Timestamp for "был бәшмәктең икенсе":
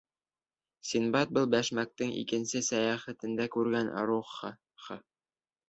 1.39-2.63